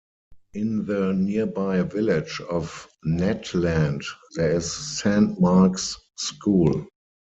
In 0.55 0.87
the 0.87 1.13
nearby 1.13 1.83
village 1.83 2.41
of 2.49 2.87
Natland, 3.05 4.03
there 4.35 4.53
is 4.53 4.73
Saint 4.73 5.39
Mark's 5.39 5.95
School. 6.15 6.87